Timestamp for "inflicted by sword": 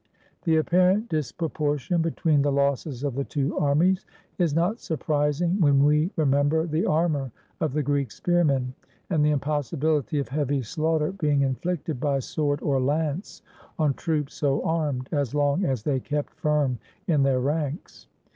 11.43-12.63